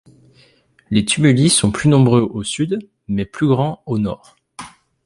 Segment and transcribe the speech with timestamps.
[0.89, 4.35] Les tumuli sont plus nombreux au sud, mais plus grand au nord.